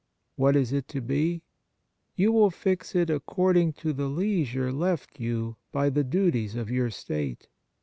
[0.35, 1.43] What is it to be?
[2.15, 6.89] You will fix it according to the leisure left you by the duties of your
[6.89, 7.49] state.